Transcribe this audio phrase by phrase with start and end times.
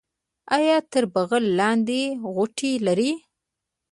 [0.57, 2.01] ایا تر بغل لاندې
[2.33, 3.11] غوټې لرئ؟